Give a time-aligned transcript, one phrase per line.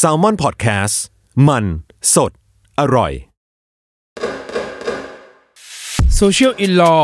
[0.00, 0.94] s a l ม o n PODCAST
[1.48, 1.64] มัน
[2.14, 2.32] สด
[2.80, 3.12] อร่อย
[6.20, 7.02] Social in Law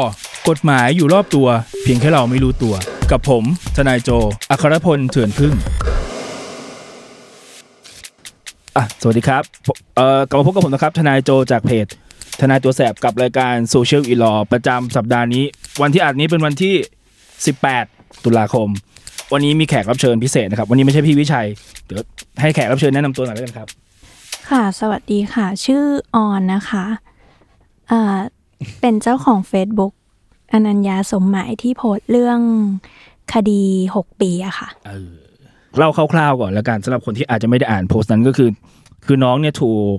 [0.48, 1.48] กฎหมายอยู่รอบตัว
[1.82, 2.74] เพียงแค่เราไม่รู้ตัว
[3.10, 3.44] กับผม
[3.76, 4.10] ทนายโจ
[4.50, 5.54] อัครพลเถื่อนพึ่ง
[8.76, 9.42] อะสวัสดีครับ
[9.96, 11.86] เอ่อกลับมาพบกับผมนะครับ ทนายโจจากเพจ
[12.40, 15.44] ทนายตัวแสบกับรายการ Social in Law ประจำสัปดาห์นี้
[15.82, 16.74] วันที่อัดนี้เป็นวันที่
[17.48, 18.68] 18 ตุลาคม
[19.32, 21.46] วันนี้มีแขกรับเชิญพิเศษนะครับ วันนี้ไม่ใช่พี่วิชัย
[21.86, 22.00] เดี๋ยว
[22.40, 23.68] ให้แขกรับเชิญแนะนำตัวหน่อยแล้วกันครับ
[24.50, 26.84] ค่ะ สวัสดีค่ะ ชื่อออนนะคะ
[27.90, 28.18] อ่า
[28.80, 29.92] เป็นเจ้าของ Facebook
[30.52, 32.40] อนัญญาสมหมายที่โพสต์เรื่อง
[33.34, 33.62] คดี
[33.94, 34.68] 6 ปีอะค่ะ
[35.76, 38.50] เล่าคร่าวๆก่อนแล้วกันสำหรับคนที่อาจจะไม่ได้อ่านโพสต์นั้นก็คือ
[39.06, 39.96] คือน้องเนี่ยถูก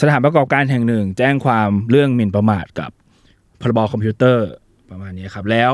[0.00, 2.90] สถานประกอบการแห่งหนึ่ง แจ้งความเรื่องหมิ่นประมาทกับ
[3.60, 4.48] พรบคอมพิวเตอร์
[4.90, 5.72] ประมาณนี้ครับ แล้ว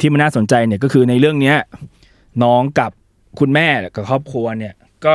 [0.00, 1.56] ที่มันน่าสนใจเนี่ยก็คือในเรื่องเนี้ย
[2.42, 2.90] น้องกับ
[3.38, 5.14] คุณแม่กับครอบครัวเนี่ยก็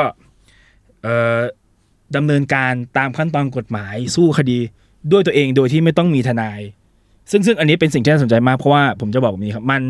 [2.15, 4.59] ดำเนินการตามขั้นตอนกฎหมายสู้คดี
[5.12, 6.59] ด้วยตัวเองโดยที่ไม่ต้องมีทนาย
[7.31, 9.81] ซึ่งซึ่งอันนี้เป็นสิ่งที่น่าสนใจมากเพราะว่าผมจะบอกแบบนี้ครับมัน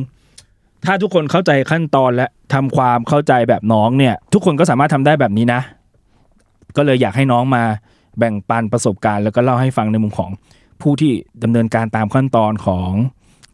[0.85, 5.61] ถ้าทุกคนเข้าใจขั้นตอนและทำความเข้าใจแบบน้องเนี่ย ทุกคนก็สามารถทำได้แบบนี้นะ
[6.75, 7.63] ก็เลยอยากให้น้องมา
[8.19, 10.31] แบ่งปันประสบการณ์ แล้วก็เล่าให้ฟังในมุมของ
[10.81, 12.91] ผู้ที่ดำเนินการตามขั้นตอนของ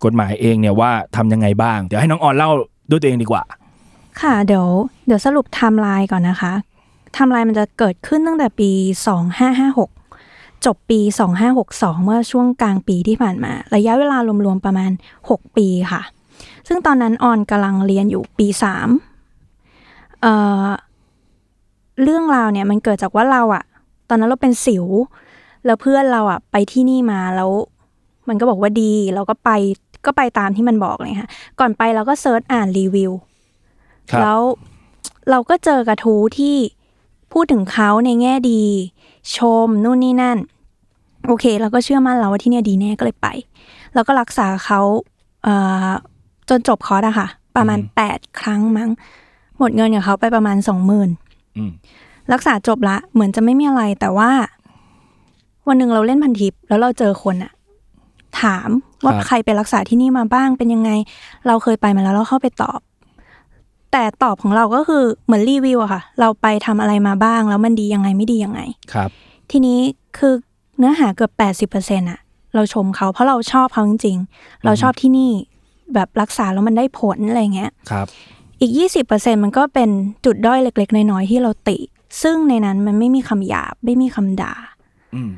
[0.04, 2.50] กฎหมายเองเนี่ยว่าทำยังไงบ้าง เดี๋ยวให้น้องออนเล่า
[2.90, 3.44] ด้วยตัวเองดีกว่า
[4.22, 4.68] ค่ะเดี๋ยว
[5.08, 6.54] เดี๋ยวสรุปไทม์ไลน์ก่อนนะคะ
[7.14, 8.70] ไทม์ไลน์มันจะเกิดขึ้นตั้งแต่ปี
[9.88, 11.00] 2556 จบปี
[11.54, 14.92] 2562 เมื่อช่วงกลางปีที่ผ่านมา ระยะเวลารวมๆประมาณ
[15.24, 16.02] 6 ปีค่ะ
[16.68, 18.48] ซึ่งตอนนั้นออนกำลังเรียนอยู่ปี
[19.34, 20.66] 3เอ่อ
[22.04, 23.64] เรื่องราวเนี่ยมันเกิดจากว่าเราอะ
[24.10, 24.86] ตอนนั้นเราเป็นสิว
[25.66, 27.52] แล้วเพื่อนเราอะไปที่นี่มาแล้ว
[28.28, 29.50] มันก็บอกว่าดี เราก็ไป
[30.06, 33.12] ก็ไปตามที่มันบอกเลยค่ะ ก่อนไปเราก็เซิร์ชอ่านรีวิว
[34.12, 34.40] ครับแล้ว
[35.30, 36.56] เราก็เจอกระทู้ที่
[37.34, 38.64] พูดถึงเขาในแง่ดี
[39.38, 40.38] ชมนู่นนี่นั่น
[41.28, 43.28] โอเค เราก็เชื่อมั่นเราว่าที่เนี่ยดีแน่ก็เลยไป
[43.94, 44.80] แล้วก็รักษาเขา
[45.44, 45.56] เอ่
[45.88, 45.90] อ
[46.50, 48.90] จนจบคอร์สอะค่ะ ประมาณแปดครั้งมั้ง
[49.58, 51.10] หมดเงินกับเขาไปประมาณสองหมื่น
[51.58, 51.72] อืม
[52.34, 54.32] รักษาจบละ เหมือนจะไม่มีอะไรแต่ว่า
[55.68, 57.52] วันหนึ่งเราเล่นพันทิปแล้วเราเจอคนอะ
[58.42, 58.70] ถาม
[59.04, 60.92] ว่าครับใครไปรักษาที่นี่มาบ้างเป็นยังไง
[61.48, 62.80] เราเคยไปมาแล้วเราเข้าไปตอบ
[63.92, 68.62] แต่ตอบของเราก็คือเหมือนรีวิวอะค่ะ เราไปทำอะไรมาบ้าง แล้วมันดียังไงไม่ดียังไง
[68.94, 69.10] ครับ
[69.52, 69.80] ทีนี้
[70.18, 70.34] คือ
[70.78, 72.20] เนื้อหาเกือบแปดสิบเปอร์เซ็นอะ
[72.56, 75.32] เราชมเขาเพราะเราชอบเขาจริงๆ เราชอบที่นี่
[75.94, 78.08] แบบรักษาแล้วมันได้ผลอะไรเงี้ยครับ
[78.60, 79.90] อีกยี่สิบเปอร์เซ็นมันก็เป็น
[80.26, 81.78] จุดด้อยเล็ก ๆ น้อย ๆ ที่เราติ
[82.22, 84.54] ซึ่งในนั้นมันไม่มีคำหยาบ ไม่มีคำด่า
[85.16, 85.32] อืม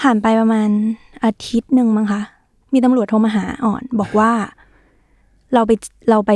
[0.00, 0.68] ผ่านไปประมาณ
[1.24, 2.20] อาทิตย์หนึ่งมั้งคะ
[2.72, 4.30] มีตำรวจโทรมาหาอ่อน บอกว่า
[5.54, 5.72] เราไป
[6.10, 6.32] เราไป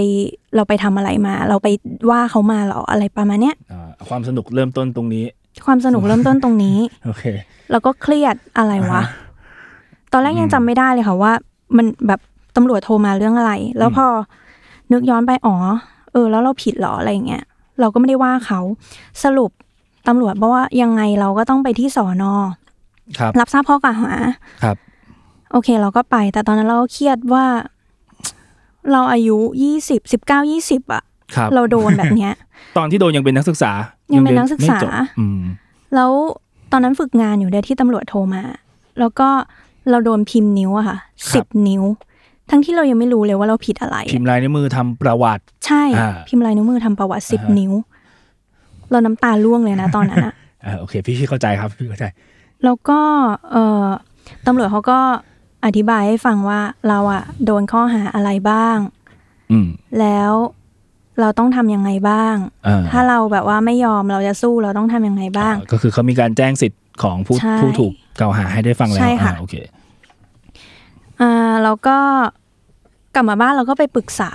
[0.56, 1.69] เราไปทำอะไรมา เราไป
[2.10, 5.24] ว่าเขามาเหรออะไรประมาณเนี้ยอ่าความสนุกเริ่มต้นตรงนี้
[5.66, 7.24] ความสนุกเริ่มต้นตรงนี้โอเค
[7.70, 9.02] แล้วก็เครียดอะไรวะ
[10.12, 11.32] ตอนแรกยังจำไม่ได้เลยค่ะว่า
[11.76, 12.20] มันแบบ
[12.56, 14.06] ตำรวจโทรมาเรื่องอะไร แล้วพอ
[14.92, 15.56] นึกย้อนไปอ๋อ
[16.12, 17.44] เออ แล้วเราผิดเหรออะไรอย่างเงี้ย
[17.80, 18.60] เราก็ไม่ได้ว่าเขา
[19.24, 19.50] สรุป
[20.08, 22.48] ตำรวจบอกว่ายังไงเราก็ต้องไปที่สอนอค
[23.21, 24.15] รับรับทราบข้อกล่าวหา
[24.62, 24.77] ครับ
[25.53, 27.44] โอเค เราก็ไป แต่ตอนนั้นเราก็เครียดว่า
[28.93, 31.03] เราอายุยี่สิบสิบเก้ายี่สิบอะ
[31.37, 32.33] ครับเราโดนแบบเนี้ย
[32.77, 33.72] ตอนที่โดนยังเป็นนักศึกษา
[34.12, 34.91] ยัยังเป็นนักศึกษาไม่จบ
[35.21, 35.41] อืม
[35.95, 36.11] แล้ว
[36.72, 38.43] ตอนนั้นฝึกงานอยู่ด้วยที่ตำรวจโทรมา
[38.99, 39.28] แล้วก็
[39.91, 40.99] เราโดนพิมพ์นิ้วอะค่ะ
[41.31, 41.83] ครัสิบบนิ้ว
[42.50, 47.72] ทั้งที่เรายังไม่รู้เลยว่าเราผิดอะไร พิมพ์ลายนิ้วมือทำประวัติ ใช่อ่าพิมพ์ลายนิ้วมือทำประวัติสิบอ่าฮะนิ้ว
[48.91, 50.34] เราน้ำตาล่วงเลยนะตอนนั้นอะ
[50.65, 52.05] อ่าโอเคพี่พี่เข้าใจครับพี่เข้าใจ
[52.65, 53.00] แล้วก็
[53.50, 53.87] เอ่อ
[54.47, 55.00] ตำรวจเขาก็
[55.65, 58.78] อธิบายให้ฟังว่าเราอะโดนข้อหาอะไรบ้าง
[59.53, 59.69] อืม
[60.00, 60.33] แล้ว
[61.21, 62.34] เราต้องทำยังไงบ้าง
[62.66, 69.55] อ่าถ้าเราแบบว่าไม่ยอมเราจะสู้เราต้องทำยังไงบ้างอ่ก็คือเขามีการแจ้งสิทธิ์ของผู้ใช่ผู้ถูกกล่าวหาให้ได้ฟังแล้วใช่ค่ะอ่าโอเค
[71.21, 71.99] อ่าแล้วก็
[73.15, 74.33] กลับมาบ้านเราก็ไปปรึกษา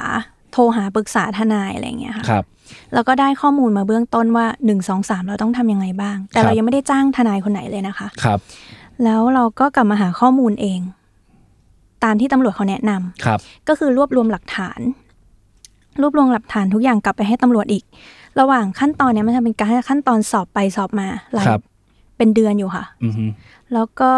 [0.51, 2.43] โทรหาปรึกษาทนายอะไรอย่างเงี้ยค่ะครับ
[2.93, 8.39] แล้วก็ได้ข้อมูลมาเบื้องต้นว่าหนึ่งสองสามเราต้องทำยังไงบ้าง แต่ครับเรายังไม่ได้จ้างทนายคนไหนเลยนะคะครับ
[9.03, 10.79] แล้วเราก็กลับมาหาข้อมูลเอง
[12.03, 14.79] ตามที่ตำรวจเขาแนะนำครับ ก็คือรวบรวมหลักฐาน
[16.01, 17.83] รวบรวมหลักฐานทุกอย่างกลับไปให้ตำรวจอีก
[18.39, 21.61] ระหว่างขั้นตอนเนี้ยมันจะเป็นการขั้นตอนสอบไปสอบมาหลายครับ
[22.17, 23.25] เป็นเดือนอยู่ค่ะอือฮึ
[23.73, 24.11] แล้วก็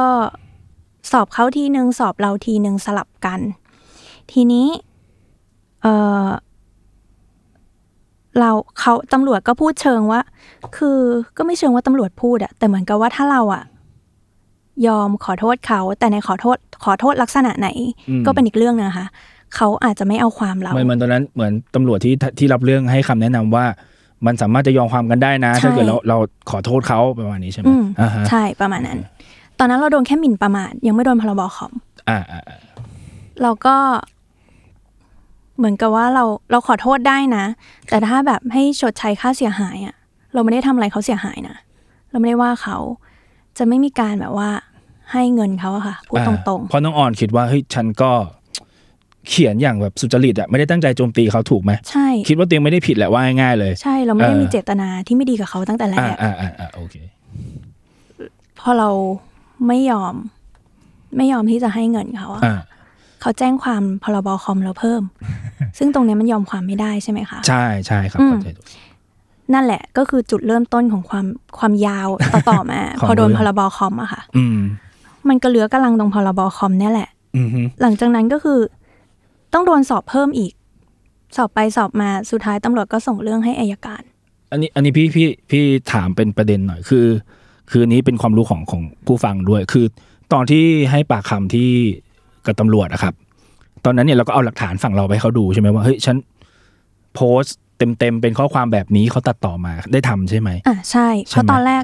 [1.12, 3.40] สอบเขาทีหนึ่งสอบเราทีหนึ่งสลับกัน
[4.32, 4.68] ทีนี้
[5.82, 5.88] เอ
[6.24, 6.28] อ
[8.40, 8.50] เรา
[8.80, 10.22] เขาตำรวจก็พูดเชิงว่า
[10.78, 11.00] คือ
[11.38, 13.64] ก็ไม่เชิงว่าตำรวจพูดอะแต่เหมือนกับว่าถ้าเราอะ
[14.88, 17.70] ยอมขอโทษเขา แต่ในขอโทษ ขอโทษลักษณะไหน
[18.10, 19.08] อืมก็เป็นอีกเรื่องนึงนะคะ
[19.56, 23.66] เขาอาจจะไม่เอาความเราเหมือนเหมือนตอนนั้นเหมือนตำรวจที่ที่รับเรื่องให้คำแนะนำว่า
[24.26, 26.18] มันสามารถจะยอมความกันได้นะใช่ถ้าเกิดเราเรา
[26.52, 29.00] ขอโทษเขาประมาณนี้ใช่ไหมอืมอ่าฮะใช่ประมาณนั้น
[29.60, 31.72] ตอนนั้นเราโดนแค่หมิ่นประมาทยังไม่โดนพรบคอม
[32.10, 32.60] อ่าอ่าอ่า
[33.42, 33.76] เราก็
[35.58, 37.46] เหมือนกับว่าเราเราขอโทษได้นะ
[37.90, 39.96] แต่ถ้าแบบให้ชดใช้ค่าเสียหายอะ่ะ
[40.34, 41.56] เราไม่ได้ทำอะไรเขาเสียหายนะ
[42.12, 42.78] เราไม่ได้ว่าเขา
[43.58, 44.50] จะไม่มีการแบบว่า
[45.12, 48.12] ให้เงินเขาอะค่ะพูดตรงเพราะน้องออนคิดว่าเฮ้ยฉันก็
[49.30, 56.96] เขียนอย่างแบบสุจริตอะไม่ได้ตั้งใจโจมตีเขาถูกไหมๆใช่คิดว่าตัวเองไม่ได้ผิดแหละว่าง่ายๆเลย ใช่เราไม่ได้เออมีเจตนาที่ไม่ดีกับเขาตั้งแต่แรอ่ากอ่าอ่าอ่าโอเค
[58.60, 58.90] พอเรา
[59.68, 60.14] ไม่ยอม
[61.18, 62.56] ไม่ยอมที่จะให้เงินเขาอะอ่า
[63.24, 65.02] เขาแจ้งความพรบคอมเราเพิ่ม
[65.78, 68.66] ซึ่งตรงเนี้ยมันยอมความไม่ได้ใช่ไหมคะ ใช่ใช่ครับอืมเข้าใจถูก
[69.54, 71.26] นั่นแหละก็คือจุดเริ่มต้นของความ
[71.58, 74.60] ความยาวต่อต่อมาของพอโดนเรื่องพรบคอมอะค่ะ อืม
[75.30, 78.60] มันก็เหลือกำลังตรงพรบคอมเนี่ยแหละอืมฮึหลังจากนั้นก็คือ
[79.54, 80.52] ต้องโดนสอบเพิ่มอีก
[81.36, 84.02] สอบไปสอบมาสุดท้ายตำรวจก็ส่งเรื่องให้อายการ
[84.52, 87.06] อันนี้อันนี้พี่พี่พี่ถามเป็นประเด็นหน่อยคือ
[87.70, 89.86] คืออันนี้เป็นความรู้ของของผู้ฟังด้วย คือ
[90.34, 91.72] ตอนที่ให้ปากคำที่
[92.46, 93.14] กับตำรวจอะครับ
[93.86, 96.16] ตอนนั้นเนี่ยเราก็เอาหลักฐานฝั่งเราไปให้เขาดูใช่ไหมว่าเฮ้ยฉัน
[97.16, 101.84] โพสต์เต็มเต็มๆเป็นข้อความแบบนี้เขาตัดต่อมาได้ทำใช่ไหมอะใช่ใช่เพราะไหมตอนแรก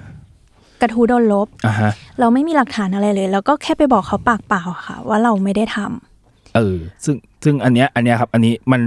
[0.81, 8.81] กระทู้โดนลบอ่าฮะเราไม่มีหลักฐานอะไรเลย แล้วก็แค่ไปบอกเขาปากเปล่าค่ะ ว่าเราไม่ได้ทำเออ ซึ่งซึ่งอันเนี้ยอันเนี้ยครับ อันนี้มัน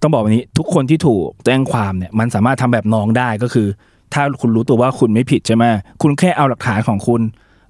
[0.00, 3.66] ต้องบอกแบบนี้ ทุกคนที่ถูกแจ้งความเนี่ย มันสามารถทำแบบน้องได้ก็คือ
[4.14, 5.64] ถ้าคุณรู้ตัวว่าคุณไม่ผิดใช่ไหม
[6.02, 7.20] คุณแค่เอาหลักฐานของคุณ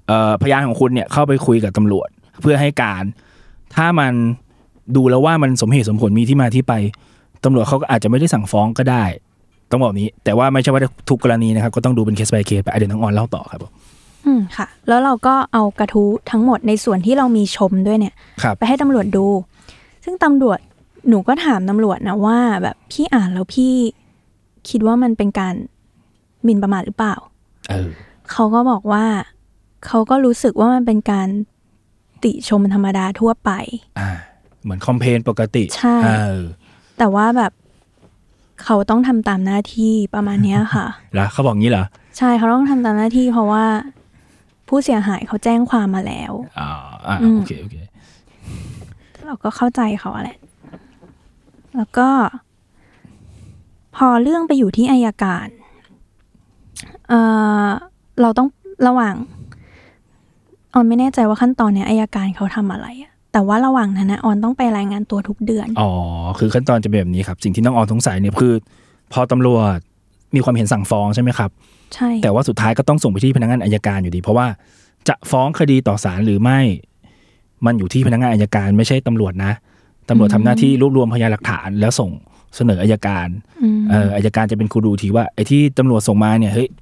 [0.06, 2.08] เอ่อพยานของคุณเนี่ยเข้าไปคุยกับตำรวจ
[2.40, 3.04] เพื่อให้การ
[3.76, 4.12] ถ้ามัน
[4.96, 6.74] ดูแล้วว่ามันสมเหตุสมผลมีที่มาที่ไป
[7.44, 9.04] ตำรวจเขาก็อาจจะไม่ได้สั่งฟ้องก็ได้
[9.70, 13.72] ต้องบอกนี้ แต่ว่าไม่ใช่ว่าทุกกรณีนะครับ ก็ต้องดูเป็นเคส by เคสไปอะเดี๋ยวน้องออนเล่าต่อครับผม
[14.26, 19.26] อืมค่ะ แล้วเราก็เอากระทู้ทั้งหมดในส่วนที่เรามีชมด้วยเนี่ยครับไปให้ตำรวจดู
[20.04, 20.58] ซึ่งตำรวจ
[21.08, 23.74] หนูก็ถามตำรวจนะว่า แบบพี่อ่านแล้วพี่
[24.68, 25.54] คิดว่ามันเป็นการ
[26.44, 27.14] หมิ่นประมาทหรือเปล่า
[27.70, 27.88] เออ
[28.30, 29.04] เขาก็บอกว่า
[29.86, 31.28] เขาก็รู้สึกว่ามันเป็นการ
[32.24, 33.50] ติชมธรรมดาทั่วไป
[34.00, 34.10] อ่า
[34.62, 36.08] เหมือนคอมเพนปกติ ใช่เอ
[36.38, 36.40] อ
[36.98, 37.52] แต่ว่าแบบ
[38.64, 41.84] เขาต้องทำตามหน้าที่ประมาณเนี้ยค่ะแล้วเขาบอกงี้เหรอ
[42.18, 43.64] ใช่เขาต้องทำตามหน้าที่เพราะว่า
[44.68, 46.68] ผู้เสียหายเขาแจ้งความมาแล้วอ่า
[47.06, 47.76] อ่าอืมโอเคโอเค
[49.26, 50.38] เราก็เข้าใจเขาอะแหละ
[51.76, 52.08] แล้วก็
[53.96, 55.48] พอเรื่องไปอยู่ที่อายการ
[57.08, 57.20] เอ่
[57.64, 57.68] อ
[58.20, 58.48] เราต้อง
[58.86, 59.14] ระหว่าง
[60.74, 65.90] ออนไม่แน่ใจว่าขั้นตอนเนี้ยอายการเขาทำอะไรอะแต่ว่าระหว่างนั้นนะออนต้องไปรายงานตัวทุกเดือน อ๋อ
[66.38, 68.54] คือขั้นตอนจะเป็นแบบนี้ครับ สิ่งที่น้องออนสงสัยเนี่ยคือ
[69.12, 69.78] พอตำรวจ
[70.34, 71.50] มีความเห็นสั่งฟ้องใช่ไหมครับ
[71.94, 74.46] ใช่ แต่ว่าสุดท้ายก็ต้องส่งไปที่พนักงานอายการอยู่ดี เพราะว่า
[75.08, 76.60] จะฟ้องคดีต่อศาลหรือไม่
[77.66, 79.52] มันอยู่ที่พนักงานอายการไม่ใช่ตำรวจนะ
[80.08, 82.10] ตำรวจทำหน้าที่รวบรวมพยานหลักฐานแล้วส่ง
[82.56, 83.28] เสนออายการ
[83.62, 86.74] อืมเอออายการจะเป็นครูดูทีว่าไอ้ที่ตำรวจส่งมาเนี่ยเฮ้ยเอ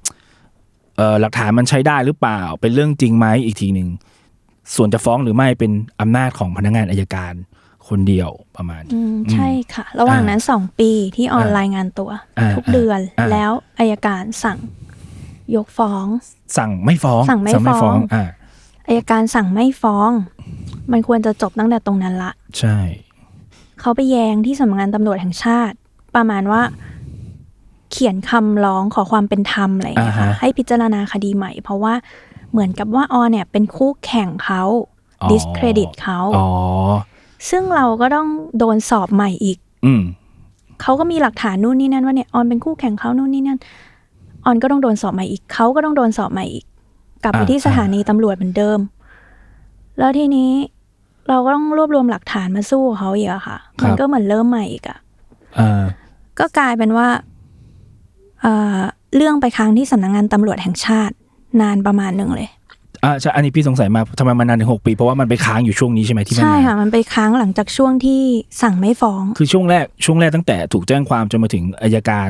[1.21, 3.89] หลักฐานมันใช้ได้หรือเปล่า เป็นเรื่องจริงไหมอีกทีหนึ่ง
[4.75, 5.71] ส่วนจะฟ้องหรือไม่เป็น
[6.01, 7.33] อำนาจของพนักงานอายการ
[7.87, 12.09] คนเดียวประมาณอืมใช่ค่ะ ระหว่างนั้นสองปีที่ออนอ่ารายงานตัว
[12.39, 14.59] อ่าทุกเดือนอ่าแล้วอายการสั่ง
[15.55, 16.05] ยกฟ้อง
[16.57, 18.23] สั่งไม่ฟ้อง สั่งไม่ฟ้องอ่า
[18.87, 20.09] อายการสั่งไม่ฟ้อง
[20.91, 22.77] มันควรจะจบตั้งแต่ตรงนั้นละ ใช่
[23.79, 25.75] เขาไปแย้งที่สำนักงานตำรวจแห่งชาติ
[26.15, 26.61] ประมาณว่า
[27.91, 31.93] เขียนคำร้องขอความเป็นธรรมอะไรอย่างเงี้ยค่ะอ่าฮะ ให้พิจารณาคดีใหม่ เพราะว่า
[32.51, 34.63] เหมือนกับว่าออนเนี่ยเป็นคู่แข่งเขา
[35.21, 36.47] อ๋อ discredit เขา อ๋อ
[37.49, 40.01] ซึ่งเราก็ต้องโดนสอบใหม่อีก อืม
[40.81, 43.59] เขาก็มีหลักฐานนู่นนี่นั่นว่าเนี่ยออนเป็นคู่แข่งเขานู่นนี่นั่น
[44.45, 46.65] ออนก็ต้องโดนสอบใหม่อีกเขาก็ต้องโดนสอบใหม่อีก
[47.23, 48.79] กลับไปอ่าที่สถานีตำรวจเหมือนเดิม
[49.99, 50.51] แล้วทีนี้
[51.29, 54.97] เราก็ต้องรวบรวมหลักฐานมาสู้เขาอีกอะค่ะ มันก็เหมือนเริ่มใหม่อีกอะ
[55.59, 55.83] อ่า
[56.39, 57.07] ก็กลายเป็นว่า
[58.41, 58.77] เอ่อ
[59.15, 61.15] เรื่องไปค้างที่สำนักงานตำรวจแห่งชาติ
[61.61, 62.49] นานประมาณหนึ่งเลย
[63.03, 68.21] อ่าใช่อันนี้พี่สงสัยมากทำไมมันนานถึงหกปี เพราะว่ามันไปค้างอยู่ช่วงนี้ใช่ไหมที่มันใช่นานค่ะ มันไปค้างหลังจากช่วงที่
[68.61, 72.29] สั่งไม่ฟ้อง คือช่วงแรกช่วงแรกตั้งแต่ถูกแจ้งความจนมาถึงอายการ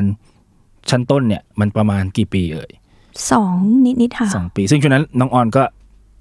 [0.90, 2.70] ชั้นต้นเนี่ยมันประมาณกี่ปีเอ่ย
[3.30, 3.54] สอง
[3.84, 5.62] นิดนิดๆค่ะสองปี ซึ่งช่วงนั้นน้องออนก็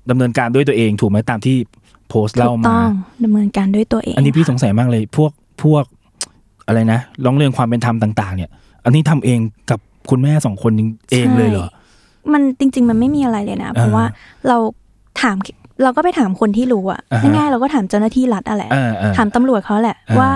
[0.10, 1.56] ดำเนินการด้วยตัวเองถูกไหมตามที่
[2.10, 2.90] โพสต์ถูเล่ากมาต้อง
[3.24, 5.32] ดำเนินการด้วยตัวเอง อันนี้พี่สงสัยมากเลย พวก
[5.64, 5.84] พวก
[6.68, 8.50] อะไรนะร้องเรียนความเป็นธรรมต่าง ๆ เนี่ย
[8.86, 10.72] อันนี้ทำเองกับคุณแม่สองคน
[11.12, 11.80] เองเลยเหรอใช่
[12.34, 14.06] มันจริง ๆ มันไม่มีอะไรเลยนะ เพราะว่า
[14.48, 14.58] เรา
[15.22, 15.36] ถาม
[15.84, 20.30] เราก็ไปถามคนที่รู้อะอ่าฮะง่ายๆเราก็ถามเจ้าหน้าที่รัฐอะแหละเออเออถามตำรวจเขาแหละอ่าว่า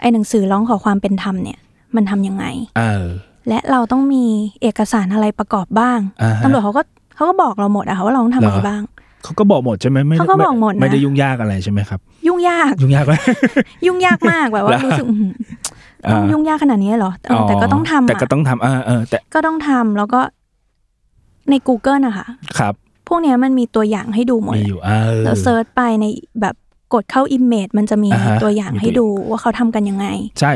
[0.00, 1.58] ไอ้หนังสือร้องขอความเป็นธรรมเนี่ย
[1.96, 2.44] มันทำยังไง
[2.78, 3.04] เออ
[3.48, 4.24] และเราต้องมี
[4.62, 6.82] เอกสารอะไรประกอบบ้างอ่าฮะตำรวจเขาก็
[7.14, 8.82] เขาก็บอกเราหมดอะค่ะว่าเราต้องทำอะไรเหรอบ้าง
[9.24, 13.14] เขาก็บอกหมดใช่ไหมไม่เขาก็บอกหมดนะไม่ได้ยุ่งยากอะไรใช่ไหมครับ ยุ่งยากยุ่งยากไหม
[13.86, 15.06] ยุ่งยากมากแบบว่าแล้วรู้สึก
[16.06, 20.20] อื้อหือต้องอ่ายุ่งยากขนาดนี้เหรอเออแต่ก็ต้องทำแต่ก็อะต้องทำเออเออแต่ก็ต้องทำแล้วก็
[21.50, 22.26] ใน Google นะคะ
[22.58, 22.74] ครับ
[23.08, 26.04] พวกเนี้ยมันมีตัวอย่างให้ดูหมดมีเลยอยู่เออแล้วเซิร์ชไปใน
[26.40, 26.54] แบบ
[26.94, 30.06] กดเข้า Image มันจะมีอ่าฮะตัวอย่างมีให้ตัวดูว่าเขาทำกันยังไง
[30.40, 30.52] ใช่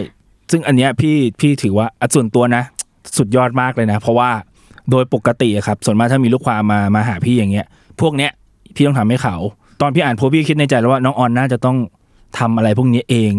[0.50, 2.62] ซึ่งอันเนี้ยพี่พี่ถือว่าอะส่วนตัวนะ
[3.18, 4.30] สุดยอดมากเลยนะ เพราะว่า
[4.90, 7.66] โดยปกติอะครับ ส่วนมากถ้ามีลูกความมามาหาพี่อย่างเงี้ย
[8.00, 8.30] พวกเนี้ย
[8.74, 9.36] พี่ต้องทำให้เขา
[9.80, 11.76] ตอนพี่อ่านโพสต์พี่คิดในใจแล้วว่าน้องออนน่าจะต้อง
[12.38, 13.32] ทำอะไรพวกนี้เอง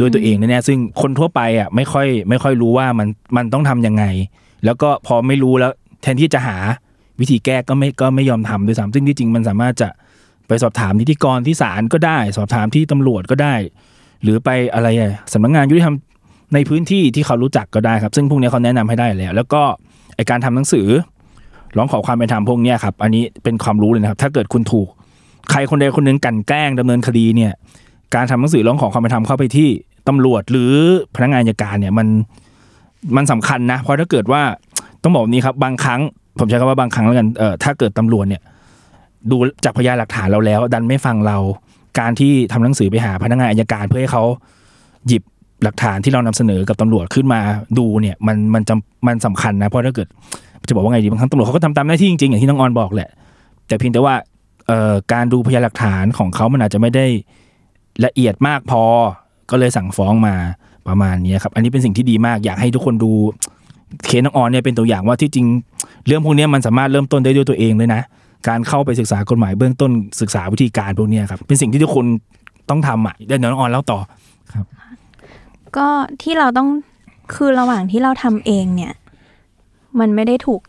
[0.00, 4.04] ด้วยตัวเองแน่ๆซึ่งคนทั่วไปอะไม่ค่อยไม่ค่อยรู้ว่ามันมันต้องทำยังไง
[4.64, 5.72] แล้วก็พอไม่รู้แล้ว
[6.02, 6.56] แทนที่จะหา
[7.20, 9.88] วิธีแก้ก็ไม่ก็ไม่ยอมทำด้วยซ้ำซึ่งที่จริงมันสามารถจะ
[10.48, 13.54] ไปสอบถามนิติกรที่ศาลก็ได้ สอบถามที่ตำรวจก็ได้
[14.22, 15.96] หรือไปอะไรอะสำนักงานยุติธรรม
[16.54, 19.62] ในพื้นที่ที่เขารู้จักก็ได้ครับ ซึ่งพวกนี้เขาแนะนำให้ได้แล้ว แล้วก็
[20.16, 20.86] ไอการทำหนังสือ
[21.76, 24.88] ร้องขอความเป็นธรรมพวกเนี้ยครับ อันนี้เป็นความรู้เลยนะครับ ถ้าเกิดคุณถูก
[25.50, 27.52] ใครคนใดคนหนึ่งกลันแกล้งดำเนินคดีเนี่ย
[28.14, 29.68] การทำหนังสือร้องขอความเป็นธรรมเข้าไปที่
[30.08, 30.72] ตำรวจหรือ
[31.14, 32.06] พนักงานอัยการเนี่ยมัน
[33.16, 34.42] มันสำคัญนะ เพราะถ้าเกิดว่า
[35.02, 36.00] ต้องบอกนี้ครับบางครั้ง
[36.38, 38.42] ผมใช้คำว่าบางครั้งแล้วกันเออถ้าเกิดตำรวจเนี่ย
[39.30, 41.38] ดูจากพยานหลักฐานเราแล้ว ดันไม่ฟังเรา
[41.98, 44.24] การที่ทำหนังสือไปหาพนักงานอัยการเพื่อให้เขา
[45.06, 45.22] หยิบ
[45.62, 47.40] หลักฐานที่เรานำเสนอกับตำรวจขึ้นมา
[47.78, 50.08] ดูเนี่ยมันมันจำมันสำคัญนะเพราะถ้าเกิด
[50.68, 53.08] จะบอกว่าไงดีบางครั้งตำรวจเขาก็ทำตามหน้าที่จริงๆอย่างที่น้องออนบอกแหละ
[53.68, 54.14] แต่เพียงแต่ว่า
[55.12, 57.06] การดูพยานหลักฐานของเขามันอาจจะไม่ได้
[58.04, 58.82] ละเอียดมากพอ
[59.50, 60.34] ก็เลยสั่งฟ้องมา
[60.88, 63.12] ประมาณนี้ครับ อันนี้เป็นสิ่งที่ดีมากอยากให้ทุกคนดู
[64.06, 65.46] เคสน้องออนเนี่ยเป็นตัวอย่างว่าที่จริง
[66.06, 68.02] เรื่องพวกเนี้ยมันสามารถเริ่มต้นได้ด้วยตัวเองเลยนะ
[68.48, 72.06] การเข้าไปศึกษากฎหมายเบื้องต้นศึกษาวิธีการพวกเนี้ยครับเป็นสิ่งที่ทุกคน
[72.70, 73.98] ต้องทำอะเดี๋ยวน้องออนเล่าต่อ
[75.76, 75.86] ก็
[76.22, 76.68] ที่เราต้อง
[77.34, 78.92] คือระหว่างที่เราทำเองเนี่ย
[80.00, 80.60] มันไม่ได้ถูก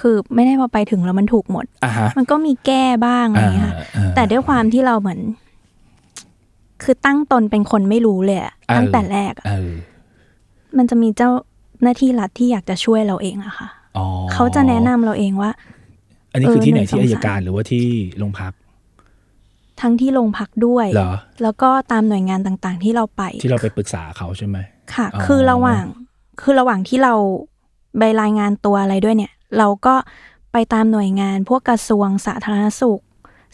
[0.00, 5.20] คือไม่ได้พอไปถึงแล้วมันถูกหมดอ่าฮะมันก็มีแก้บ้างอะไรอย่างเงี้ยค่ะอ่าแต่ด้วยความที่เราเหมือน
[6.82, 9.70] คือตั้งตนเป็นคนไม่รู้เลยอะเออตั้งแต่แรกอะเออ
[10.76, 11.30] มันจะมีเจ้า
[11.82, 15.50] หน้าที่รัฐที่อยากจะช่วยเราเองอะค่ะอ๋อเขาจะแนะนำเราเองว่า
[16.32, 17.84] อันนี้คือที่ไหนเออหนึ่งที่สองอายสามการหรือว่าที่
[18.18, 18.52] โรงพัก
[19.80, 24.56] ทั้งที่โรงพักด้วยเหรอแล้วก็ตามหน่วยงานต่างๆ ที่เราไป ที่เราไปปรึกษาเขาใช่ไหม
[24.94, 25.84] ค่ะอ๋อคือระหว่าง
[26.42, 27.14] คือระหว่างที่เรา
[27.98, 29.94] ไปรายงานตัวอะไรด้วยเนี่ย เราก็
[30.52, 33.00] ไปตามหน่วยงานพวกกระทรวงสาธารณสุข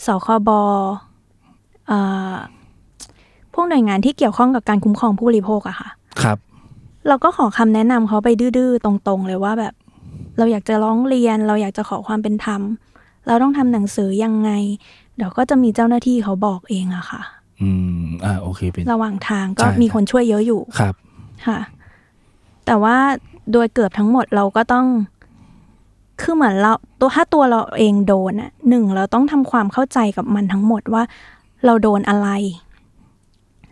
[0.07, 0.51] สคบ
[1.89, 2.01] เอ่
[2.33, 2.35] อ
[3.55, 5.89] พวกหน่วยงานที่เกี่ยวข้องกับการคุ้มครองผู้บริโภคอะค่ะ
[6.23, 6.39] ครับ
[7.09, 9.75] เราก็ขอคำแนะนำเขาไปดื้อๆตรง ๆ เลยว่าแบบ
[10.39, 12.61] เราอยากจะร้องเรียน เราอยากจะขอความเป็นธรรม
[13.27, 14.51] เราต้องทำหนังสือยังไง
[15.17, 17.23] เดี๋ยวก็จะมีเจ้าหน้าที่เขาบอกเองอะค่ะ
[17.63, 17.71] อื
[18.05, 20.95] มอ่าโอเคเป็นระหว่างทางก็ใช่มีคนช่วยเยอะอยู่ครับ
[21.47, 21.59] ค่ะ
[22.67, 22.97] แต่ว่า
[23.53, 24.87] โดยเกือบทั้งหมดเราก็ต้อง
[26.21, 31.03] คือเหมือนเราตัวถ้าตัวเราเองโดนอะหนึ่งเราต้องทำความเข้าใจกับมันทั้งหมดว่า
[31.65, 32.29] เราโดนอะไร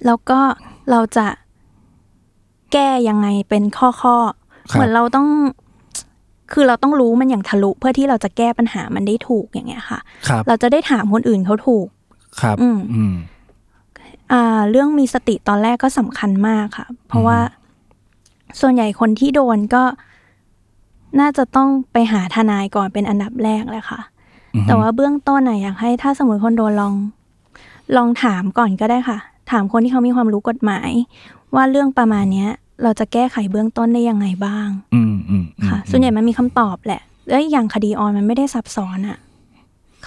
[0.07, 0.41] แล้วก็
[0.91, 1.27] เราจะ
[2.73, 5.29] แก้ยังไงเป็นข้อข้อๆครับเหมือนเราต้อง
[6.53, 11.87] คือเราต้องรู้มันอย่างทะลุเพื่อที่เราจะแก้ปัญหามันได้ถูกอย่างเงี้ยค่ะครับเราจะได้ถามคนอื่นเขาถูก
[12.41, 13.15] ครับอืมอืม
[14.33, 17.39] อ่า เรื่องมีสติตอนแรกก็สำคัญมากค่ะ เพราะว่า
[18.61, 19.83] ส่วนใหญ่คนที่โดนก็
[21.21, 24.01] น่าจะต้องไปหาทนายก่อนเป็นอันดับแรกเลยค่ะ
[24.55, 26.95] อือฮึแต่ว่าเบื้องต้นน่ะอยากให้ถ้าสมมติคนโดนลอง
[27.97, 29.19] ลองถามก่อนก็ได้ค่ะ
[29.51, 30.91] ถามคนที่เขามีความรู้กฎหมาย
[31.55, 32.51] ว่าเรื่องประมาณเนี้ย
[32.83, 39.19] เราจะแก้ไขเบื้องต้นได้ยังไงบ้างอืมอืมอืมค่ะ ส่วนใหญ่มันมีคำตอบแหละแล้วอย่างคดีออนมันไม่ได้ซับซ้อนอะ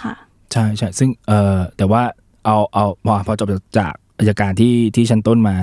[0.01, 0.13] ค่ะ
[0.51, 2.01] ใช่ใช่ซึ่งเอ่อแต่ว่า
[2.45, 3.47] เอาเอาพอพอจบ
[3.77, 5.55] จากอายการที่ที่ชั้นต้นมา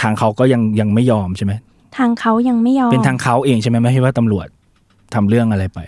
[0.00, 1.52] ทางเขาก็ยังยังไม่ยอมใช่ไหม
[1.98, 4.46] ทางเขายังไม่ยอมเป็นทางเขาเองใช่ไหมไม่ใช่ว่าตำรวจ
[5.14, 5.78] ทำเรื่องอะไรไป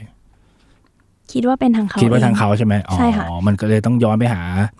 [1.33, 4.43] คิดว่าเป็นทางเขาคิดว่าองทางเขาใช่ไหมอ๋อใช่ค่ะมันก็เลยต้องย้อนไปหา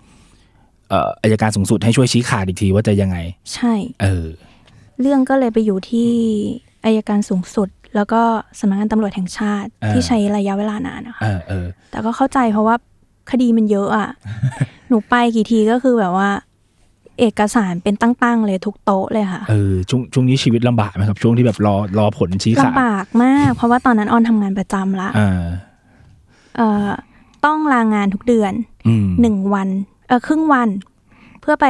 [0.91, 3.17] อ่ออายการสูงสุดให้ช่วยชี้ขาดอีกทีว่าจะยังไง
[3.53, 4.25] ใช่ เออ
[5.01, 6.09] เรื่องก็เลยไปอยู่ที่
[6.85, 8.21] อายการสูงสุด แล้วก็
[8.59, 12.75] สำนักงานตำรวจแห่งชาติอ่าที่ใช้ระยะเวลานานนะคะเออเออแต่ก็เข้าใจเพราะว่า
[13.31, 14.09] คดีมันเยอะอะ
[14.87, 16.29] หนูไปกี่ทีก็คือแบบว่า
[17.19, 25.43] เอกสารเป็นตั้งๆเลยทุกโต๊ะเลยค่ะเออช่วงช่วงนี้ชีวิตลำบากไหมครับ ช่วงที่แบบรอรอผลชี้ขาดลำบากมาก เพราะว่าตอนนั้นออนทำงานประจำละอ่า
[26.57, 26.89] เอ่อ
[27.45, 28.53] ต้องลางานทุกเดือน
[28.87, 29.90] อืมหนึ่งวันเออ
[30.27, 30.69] ครึ่งวัน
[31.41, 31.67] เพื่อไป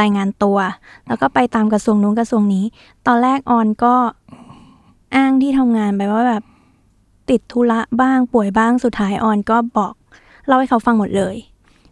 [0.00, 0.58] รายงานตัว
[1.06, 2.64] แล้วก็ไปตามกระทรวงนู้นกระทรวงนี้
[3.06, 3.94] ตอนแรกออนก็
[5.16, 6.42] อ้างที่ทำงานไปว่าแบบ
[7.30, 9.92] ติดธุระบ้างป่วยบ้างสุดท้ายออนก็บอก
[10.46, 11.36] เล่าให้เขาฟังหมดเลย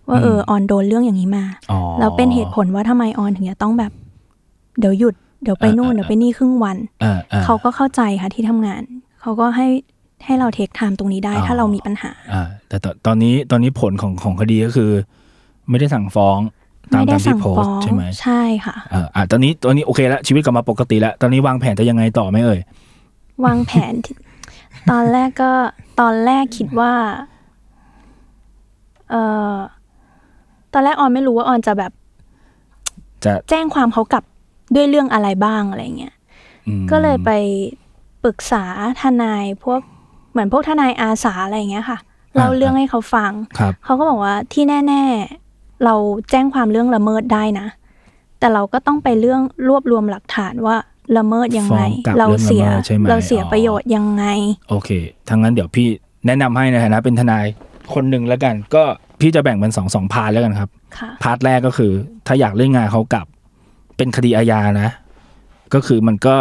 [0.09, 3.93] ว่าเออออนโดนเรื่องอย่างนี้มาอ๋อแล้วเป็นเหตุผลว่าทำไมออนถึงจะต้องแบบ
[4.81, 8.83] เดี๋ยวหยุดเดี๋ยวไปนู่นเออเออเดี๋ยวไปนี่ครึ่งวันอ่าอ่าเขาก็เข้าใจค่ะที่ทำงาน
[9.21, 9.69] เขาก็ให้
[10.25, 14.91] ให้เราเทคไทม์ตรงนี้ได้อ๋อถ้าเรามีปัญหาอ่าแต่ตอนตอนนี้ตอนนี้ผลของของคดีก็คือ
[15.71, 16.39] ไม่ได้สั่งฟ้อง
[16.93, 22.61] ตามไม่ได้ตามสั่ที่งโพฟ้สอต์งใช่ไหมใช่ค่ะเอออะตอนนี้ตอนนี้โอเคแล้วชีวิตกลับมาปกติแล้ว ตอนนี้วางแผนจะยังไงต่อไหมเอ่ย
[23.45, 24.15] วางแผนที่
[24.91, 25.53] ตอนแรกก็
[26.01, 26.93] ตอนแรกคิดว่า
[29.11, 29.15] เอ
[29.53, 29.55] อ
[30.73, 31.93] ตอนแรกออนไม่รู้ว่าออนจะแบบ
[33.25, 34.25] จะแจ้งความเขากลับ
[34.75, 36.15] ด้วยเรื่องอะไรบ้างอะไรเงี้ย
[36.69, 37.31] อืมก็เลยไป
[38.25, 38.65] ปรึกษา
[39.01, 39.81] ทนายพวก
[40.31, 41.99] เหมือนพวกทนายอาสาอะไรอย่างเงี้ยค่ะ
[42.35, 45.46] เล่าเรื่องให้เขาฟังครับเขาก็บอกว่าที่แน่ ๆ
[45.85, 45.95] เรา
[46.31, 47.67] แจ้งความเรื่องละเมิดได้นะ
[48.39, 50.77] แต่เราก็ต้องไปเรื่องรวบรวมหลักฐานว่า
[51.19, 54.25] ละเมิดยังไงฟ้องกลับเราเรื่องละเสียเมิดใช่ไหมเราเสียอ๋อประโยชน์ยังไง
[54.69, 54.91] โอเค
[55.29, 55.87] ถ้างั้นเดี๋ยวพี่
[56.27, 57.45] แนะนำให้ในฐานะเป็นทนาย
[57.95, 58.83] คนหนึ่งแล้วกัน ก็
[59.21, 61.93] พี่จะแบ่งเป็นสองสอง part แล้วกันครับค่ะ part แรกก็คือ
[62.27, 63.27] ถ้าอยากเล่นงานเขากลับ
[63.97, 64.89] เป็นคดีอาญานะ
[65.75, 66.37] ก็คือมันก็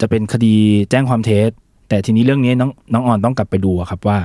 [0.00, 0.54] จะเป็นคดี
[0.90, 1.50] แจ้งความเท็จ
[1.88, 4.18] แต่ทีนี้เรื่องนี้น้องน้องออนต้องกลับไปดูอะครับว่า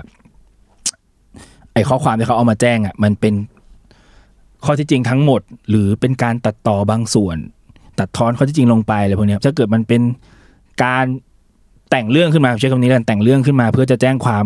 [1.74, 3.34] ไอ้ข้อความที่เขาเอามาแจ้งอะ มันเป็น
[4.65, 7.38] ข้อที่จริงทั้งหมด หรือเป็นการตัดต่อบางส่วน
[8.00, 10.01] ตัดทอนข้อที่จริงลงไปอะไรพวกนี้ยถ้าเกิดมันเป็น
[10.84, 11.06] การ
[11.91, 14.46] แต่งเรื่องขึ้นมาใช้คำนี้กันแต่งเรื่องขึ้นมา เพื่อจะแจ้งความ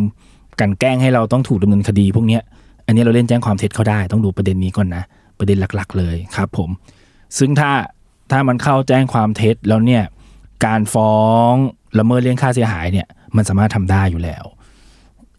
[0.59, 2.39] กันแกล้งให้เราต้องถูกดำเนินคดี พวกนี้
[2.85, 5.03] อันนี้เราเล่นแจ้งความเท็จเขาได้ ต้องดูประเด็นนี้ก่อนนะ
[5.39, 6.69] ประเด็นหลักๆ เลยครับ ผม
[7.37, 7.71] ซึ่งถ้า
[8.31, 10.03] ถ้ามันเข้าแจ้งความเท็จแล้วเนี่ย
[10.65, 11.15] การฟ้อ
[11.51, 11.53] ง
[11.99, 14.43] ละเมิดเรื่องค่าเสียหายเนี่ยมันสามารถทำได้อยู่แล้ว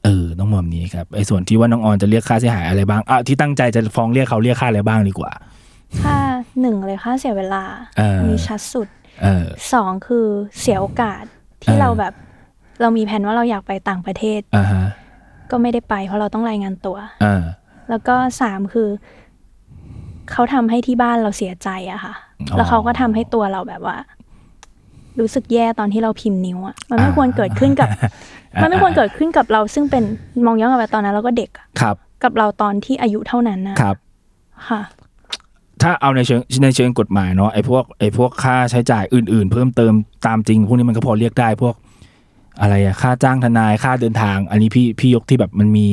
[0.07, 5.31] เออต้องมองแบบนี้ครับไอ้ส่วนที่ว่าน้องออนจะเรียกค่าเสียหายอะไรบ้างอะที่ตั้งใจจะฟ้องเรียกเขาเรียกค่าอะไรบ้างดีกว่า
[6.05, 6.19] ค่า
[6.61, 7.65] หนึ่งเลยค่าเสียเวลา
[7.99, 8.89] เออมีชัดสุด
[9.23, 10.27] เออสองคือ
[10.61, 11.23] เสียโอกาส
[11.63, 12.13] ที่เออเราแบบ
[12.81, 14.85] เรามีแผนว่าเราอยากไปต่างประเทศอ่าฮะ
[15.51, 17.43] ก็ไม่ได้ไป เพราะเราต้องรายงานตัวอ่า
[17.91, 18.89] แล้วก็สามคือ
[20.33, 22.15] เขาทำให้ที่บ้านเราเสียใจอะค่ะ
[22.51, 23.97] อ๋อแล้วเขาก็ทำให้ตัวเราแบบว่า
[25.21, 28.11] รู้สึกแย่ตอนที่เราพิมพ์นิ้วอะมันไม่อ่าควรเกิดขึ้นกับอ่า
[28.55, 30.05] มัมันไม่ควรเกิดขึ้นกับเราซึ่งเป็น
[30.47, 33.97] มองย้อนกลับไปตอนนั้นเราก็เด็กอะครับ กับเราตอนที่อายุเท่านั้นนะครับ
[34.69, 34.81] ค่ะ
[35.83, 39.93] ถ้าเอาในเชิงในเชิงกฎหมายเนาะไอ้พวกไอ้พวกค่าใช้จ่ายอื่น ๆ เพิ่มเติม
[40.27, 41.75] ตามจริงพวกนี้มันก็พอเรียกได้พวก
[42.61, 45.89] อะไรอะค่าจ้างทนายค่าเดินทาง อันนี้พี่พี่ยกที่แบบมันมี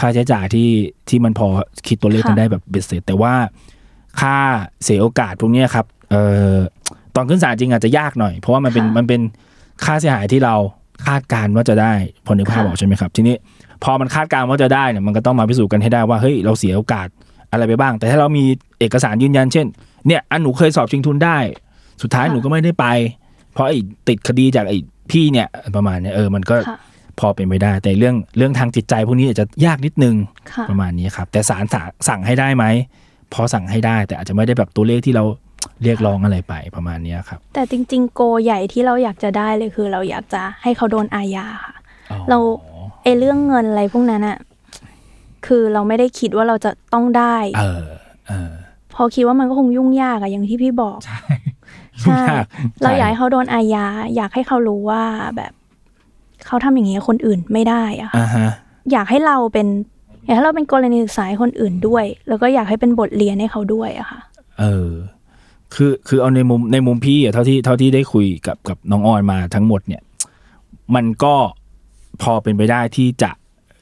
[0.00, 0.68] ค่าใช้จ่ายที่
[1.08, 1.46] ที่มันพอ
[1.86, 3.34] คิดตัวเลขกันค่ะได้แบบเบ็ดเสร็จ แต่ว่า
[4.20, 4.36] ค่า
[4.82, 6.56] เสียโอกาสพวกเนี้ยครับเอ่อ
[7.14, 9.20] ตอนขึ้นศาลจริงอาจจะยากหน่อย เพราะว่ามันเป็นมันเป็น
[9.84, 10.54] ค่าเสียหายที่เรา
[11.06, 11.92] คาดการณ์ว่าจะได้
[12.26, 13.36] พอนึกภาพออกใช่ไหมครับ ทีนี้
[13.84, 17.08] พอมันคาดการณ์ว่าจะได้เนี่ยมันก็ต้องมาพิสูจน์กันให้ได้ว่าเฮ้ยเราเสียโอกาส
[17.52, 18.44] อะไรไปบ้าง แต่ถ้าเรามี
[18.78, 19.66] เอกสารยืนยันเช่น
[20.06, 21.38] เนี่ยอันหนูเคยสอบชิงทุนได้
[22.02, 22.86] สุดท้ายค่ะหนูก็ไม่ได้ไป
[23.52, 23.78] เพราะไอ้
[24.08, 24.78] ติดคดีจากไอ้
[25.10, 26.78] พี่เนี่ยประมาณเนี้ยเออมันก็ค่ะ
[27.20, 30.14] พอเป็นไปได้ แต่เรื่องเรื่องทางจิตใจพวกนี้อาจจะยากนิดนึง
[30.52, 32.64] ค่ะประมาณนี้ครับ แต่ศาลสั่งสั่งให้ได้ไหม
[33.32, 35.24] พอสั่งให้ได้ แต่อาจจะไม่ได้แบบตัวเลขที่เรา
[35.82, 41.74] เรียกร้องอะไรไปประมาณเนี้ยครับ แต่จริง ๆ โกใหญ่ที่เราอยากจะได้เลยคือ เราอยากจะให้เขาโดนอาญาค่ะ
[42.10, 42.38] อ๋อเรา
[43.02, 44.38] ไอเรื่องเงินอะไรพวกนั้นอะ
[45.46, 47.84] คือเราไม่ได้คิดว่าเราจะต้องได้ เออ
[48.28, 48.50] เออ
[48.94, 51.20] พอคิดว่ามันก็คงยุ่งยากอะอย่างที่พี่บอก ใช่
[52.04, 52.44] ยุ่งยาก
[52.82, 55.02] เราอยากใช่ให้เขาโดนอาญาอยากให้เขารู้ว่า
[55.36, 55.52] แบบ
[56.46, 58.48] เขาทำอย่างนี้กับคนอื่นไม่ได้อะค่ะอ่าฮะ
[58.92, 59.66] อยากให้เราเป็น
[60.24, 64.20] อยากให้เราเป็นกรณีศึกษาให้คนอื่นด้วย แล้วก็อยากให้เป็นบทเรียนให้เขาด้วยอะค่ะ
[64.60, 64.90] เออ
[65.76, 70.02] คือคือเอาในมุมในมุมพี่อะเท่าที่เท่าที่ได้คุยกับกับน้องออนมาทั้งหมดเนี่ย
[70.94, 71.34] มันก็
[72.22, 73.30] พอเป็นไปได้ที่จะ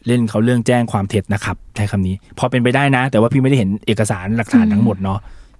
[0.06, 5.18] เล่นเขาเรื่องแจ้งความเท็จนะครับใช้คำนี้ พอเป็นไปได้นะ แต่ว่าพี่ไม่ได้เห็นเอกสารหลักฐานทั้งหมดเนาะ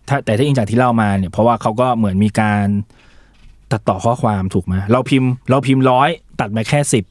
[0.09, 2.67] ถ้าแต่ถ้าอิงจากที่เล่ามาเนี่ยเพราะว่าเขาก็เหมือนมีการ
[3.73, 6.09] ตัดต่อข้อความถูกไหมเราพิมพ์ เราพิมพ์ร้อย
[6.41, 7.05] ตัดมาแค่สิบ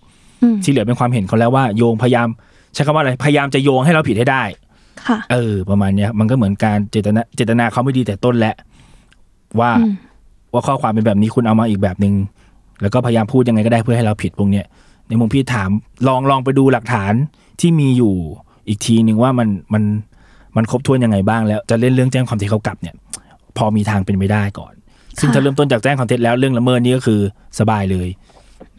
[0.43, 2.27] อืมที่เหลือเป็นความเห็นเขาแล้วว่าโยงพยายาม
[2.73, 4.43] ใช้คำว่าอะไรพยายามจะโยงให้เราผิดให้ได้
[5.07, 8.55] ค่ะ เออ ประมาณเนี้ยมันก็เหมือนการเจตนาเจตนาเขาไม่ดีแต่ต้นแหละ
[9.59, 9.93] ว่าอืม
[10.53, 12.13] ว่าข้อความเป็นแบบนี้คุณเอามาอีกแบบหนึ่ง
[12.81, 14.65] แล้วก็พยายามพูดยังไงก็ได้เพื่อให้เราผิดพวกเนี้ย
[15.07, 15.69] ในมุมพี่ถาม
[16.07, 17.13] ลองลองไปดูหลักฐาน
[17.59, 18.13] ที่มีอยู่
[18.67, 19.83] อีกทีหนึ่งว่ามันมัน
[20.55, 22.95] มันครบถ้วนยังไงบ้างแล้วจะเล่นเรื่องแจ้งความเท็จเขากลับเนี่ย
[23.57, 24.73] พอมีทางเป็นไปได้ก่อน
[25.19, 27.19] ซึ่งค่ะถ้าเริ่มต้นจากแจ้งความเท็จแล้วเรื่องละเมิดนี่ก็คือ
[27.59, 28.09] สบายเลย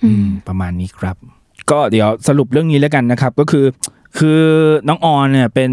[0.05, 1.17] อืม ประมาณนี้ครับ
[1.71, 3.65] ก็เดี๋ยวสรุปเรื่องนี้แล้วกันนะครับ ก็คือ
[4.19, 4.41] คือ
[4.89, 5.71] น้องออนเนี่ยเป็น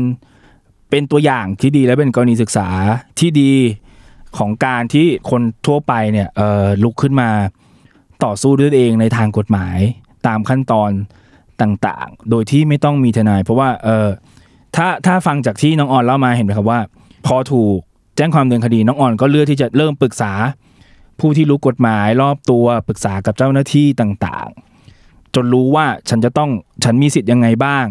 [0.90, 2.68] เป็นตัวอย่างที่ดีและเป็นกรณีศึกษา
[3.20, 3.52] ที่ดี
[4.38, 6.28] ของการที่คนทั่วไปเนี่ย
[6.84, 7.30] ลุกขึ้นมา
[8.24, 9.78] ต่อสู้ด้วยเองในทางกฎหมาย
[10.28, 10.92] ตามขั้นตอน
[11.62, 14.10] ต่างๆ โดยที่ไม่ต้องมีทนาย เพราะว่าเออ
[14.76, 16.80] ถ้าถ้าฟังจากที่น้องออนเล่ามาเห็นไหมครับว่า
[17.26, 17.78] พอถูก
[18.18, 20.32] แจ้งความดำเนินคดีน้องออนก็เลือกที่จะเริ่มปรึกษา
[21.20, 26.50] ผู้ที่รู้กฎหมายรอบตัวปรึกษากับเจ้าหน้าที่ต่างๆ จนรู้ว่าฉันจะต้อง
[26.84, 27.86] ฉันมีสิทธิ์ยังไงบ้าง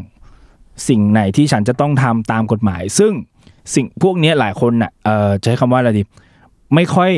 [0.88, 3.12] สิ่งไหนที่ฉันจะต้องทำตามกฎหมาย ซึ่ง
[3.74, 6.02] สิ่งพวกนี้หลายคนน่ะเอ่อจะใช้คำว่าอะไรดี
[6.74, 7.10] ไม่ค่อย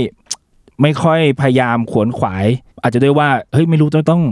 [0.83, 2.47] ไม่ค่อยพยายามขวนขวาย
[2.83, 4.23] อาจจะด้วยว่าเฮ้ยไม่รู้จะต้อง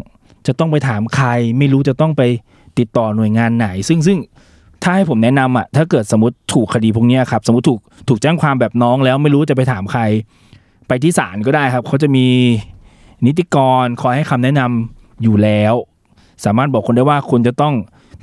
[0.46, 1.28] จะต้องไปถามใคร
[1.58, 2.22] ไม่รู้จะต้องไป
[2.78, 4.18] ติดต่อหน่วยงานไหน ซึ่งซึ่ง
[4.82, 10.02] ถ้าให้ผมแนะนำอะถ้าเกิดสมมติถูกคดีพวกเนี้ยครับ สมมติถูกถูกแจ้งความแบบน้องแล้วไม่รู้จะไปถามใคร
[10.88, 12.26] ไปที่ศาลก็ได้ครับเขาจะมี
[13.26, 15.74] นิติกรคอยให้คำแนะนำอยู่แล้ว
[16.44, 17.74] สามารถบอกคนได้ว่าคุณจะต้อง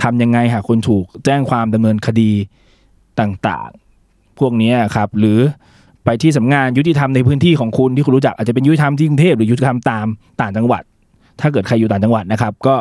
[0.02, 2.32] ทำยังไงหากคุณถูกแจ้งความดำเนินคดี
[3.20, 5.40] ต่างๆ พวกเนี้ยครับ หรือ
[6.08, 10.06] ไปที่สำนักงานยุติธรรมในพื้นที่ของคุณที่คุณรู้จักอาจจะเป็นยุติธรรมที่กรุงเทพหรือยุติธรรมตาม
[10.42, 10.84] ต่างจังหวัด
[11.42, 12.76] ถ้าเกิดใครอยู่ต่างจังหวัดนะครับ ก็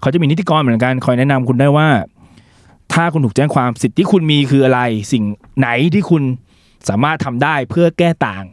[0.00, 1.88] เขาจะมีนิติกรเหมือนกันคอยแนะนำคุณได้ว่า
[2.92, 4.80] ถ้าคุณถูกแจ้งความสิทธิ์ที่คุณมีคืออะไร
[5.12, 5.24] สิ่ง
[5.58, 6.22] ไหนที่คุณ
[6.88, 8.44] สามารถทำได้เพื่อแก้ต่าง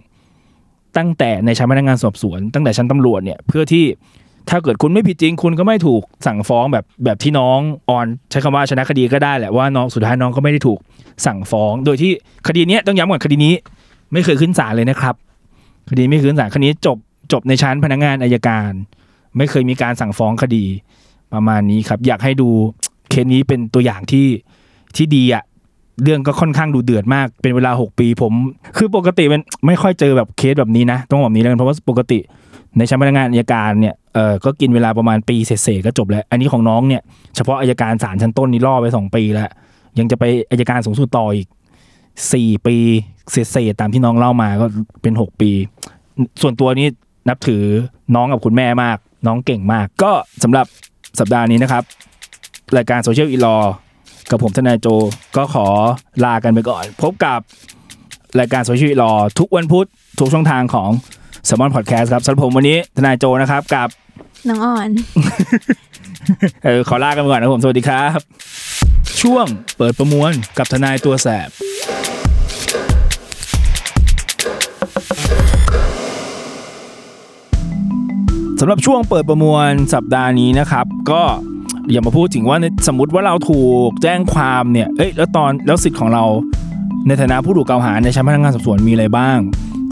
[0.97, 3.85] ตั้งแต่ในชั้นพนักงานสอบสวน ตั้งแต่ชั้นตำรวจเนี่ยเพื่อที่
[4.49, 10.79] ถ้าเกิดคุณไม่ผิดจริง คุณก็ไม่ถูกสั่งฟ้องแบบแบบที่น้องออนใช้คำว่าชนะคดีก็ได้แหละว่าน้องสุดท้ายน้องก็ไม่ได้ถูก
[11.25, 12.11] สั่งฟ้อง โดยที่
[12.47, 13.53] คดีนี้ต้องย้ำก่อนคดีนี้
[14.13, 15.15] ไม่เคยขึ้นศาลเลยนะครับ
[15.89, 16.97] คดีไม่คยขึ้นศาลคดีจบ
[17.31, 18.71] จบในชั้นพนักงานอายการ
[19.37, 20.65] ไม่เคยมีการสั่งฟ้องคดี
[21.33, 22.49] ประมาณนี้ครับ อยากให้ดู
[23.09, 24.27] เคสนี้เป็นตัวอย่างที่
[24.95, 25.43] ที่ดีอะ
[26.03, 28.33] เรื่องก็ค่อนข้างดูเดือดมากเป็นเวลา 6 ปีผม
[28.77, 32.19] คือปกติมันไม่ค่อยเจอแบบเคสแบบนี้นะ ต้องบอกแบบนี้แล้วกันเพราะว่าปกติ
[32.77, 37.01] ในชั้นพนักงานอายการเนี่ยเออก็กินเวลาประมาณปีเศษๆก็จบแล้ว อันนี้ของน้องเนี่ย
[37.35, 39.49] เฉพาะอายการศาลชั้นต้นนี่ล่อไปสองปีแล้ว
[39.99, 41.47] ยังจะไปอายการสูงสุดต่ออีก
[42.33, 42.77] สี่ปี
[43.31, 44.65] เศษๆตามที่น้องเล่ามาก็
[45.01, 45.51] เป็นหกปี
[46.41, 46.87] ส่วนตัวนี้
[47.29, 47.63] นับถือ
[48.15, 50.11] น้องกับคุณแม่มาก น้องเก่งมาก ก็
[50.43, 50.65] สำหรับ
[51.19, 51.83] สัปดาห์นี้นะครับ
[52.77, 53.57] รายการโซเชียลอีลอ
[54.29, 54.87] กับผมทนายโจ
[55.37, 55.67] ก็ขอ
[56.25, 57.39] ลากันไปก่อน พบกับ
[58.39, 59.87] รายการโซเชียลอีลอทุกวันพุธ
[60.19, 60.89] ทุกช่องทางของ
[61.49, 63.89] สมอนพอดแคสต์ครับสำหรับผมวันนี้ทนายโจนะครับกับ
[64.49, 64.89] น้องอ่อน
[66.63, 68.78] เออขอลากันไปก่อนนะครับผม สวัสดีครับ
[69.21, 69.45] ช่วง
[69.77, 81.21] เปิดประมวลกับทนายตัวแสบ สำหรับช่วงเปิดประมวลสัปดาห์นี้นะครับ ก็
[81.91, 86.23] อย่ามาพูดถึงว่าสมมติว่าเราถูกแจ้งความเนี่ย เอ้ยแล้วตอนแล้วสิทธิ์ของเรา
[87.07, 89.37] ในฐานะผู้ถูกกล่าวหาในชั้นพนักงานสอบสวนมีอะไรบ้าง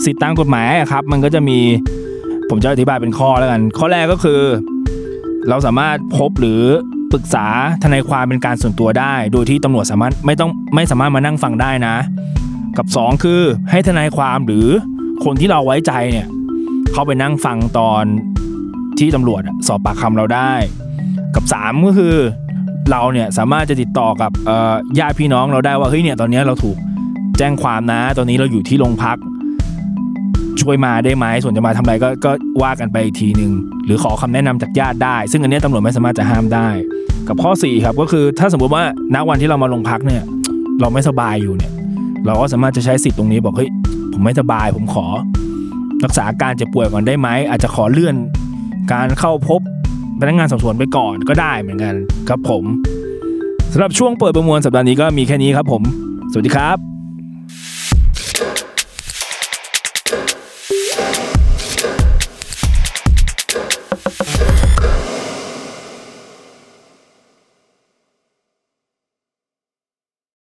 [0.05, 1.59] สิทธิตามกฎหมายอะครับ มันก็จะมี
[2.49, 4.41] ผมจะอธิบายเป็นข้อแล้วกัน ข้อแรกก็คือ
[5.49, 6.61] เราสามารถพบหรือ
[7.11, 7.45] ปรึกษา
[7.83, 11.95] ทนายความเป็นการส่วนตัวได้ โดยที่ตำรวจสามารถไม่ต้องไม่สามารถมานั่งฟังได้นะ
[12.77, 13.41] กับ 2 คือ
[13.71, 14.67] ให้ทนายความหรือ
[15.23, 16.27] คนที่เราไว้ใจเนี่ย
[16.91, 18.03] เขาไปนั่งฟังตอน
[18.99, 20.51] ที่ตำรวจสอบปากคำเราได้
[21.35, 22.15] กับ 3 ก็คือ
[22.91, 24.31] เราเนี่ยสามารถจะติดต่อกับ
[24.99, 26.77] ญาติพี่น้องเราได้ว่าเฮ้ยเนี่ยตอนนี้เราถูก
[27.37, 29.17] แจ้งความนะ ตอนนี้เราอยู่ที่โรงพัก
[30.67, 32.31] ช่วยมาได้ไหมส่วนจะมาทำอะไรก็ก็
[32.63, 33.51] ว่ากันไปอีกทีหนึ่ง
[33.85, 36.67] หรือขอคำแนะนำจากญาติได้ ซึ่งอันนี้ยตำรวจไม่สามารถจะห้ามได้
[37.27, 38.83] กับข้อ4ครับก็คือถ้าสมมติว่า
[39.15, 40.23] ณวันที่เรามาลงพักเนี่ย
[40.81, 41.71] เราไม่สบายอยู่เนี่ย
[42.25, 43.69] เราก็สามารถจะใช้สิทธิ์ตรงนี้บอกเฮ้ย
[44.13, 45.05] ผมไม่สบาย ผมขอ
[46.03, 48.15] รักษาอาการเจ็บป่วยก่อนได้ไหมอาจจะขอเลื่อน
[48.93, 49.61] การเข้าพบ
[50.19, 51.95] พนักงานสอบสวนไปก่อนก็ได้เหมือนกัน
[52.29, 52.63] ครับผม
[53.73, 55.81] สำหรับช่วงเปิดประมวลสัปดาห์นี้ก็มีแค่นี้ครับผม
[56.31, 56.96] สวัสดีครับ